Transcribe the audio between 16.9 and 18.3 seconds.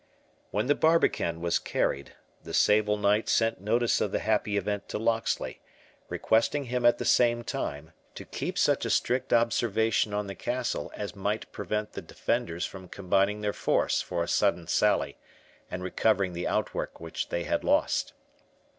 which they had lost.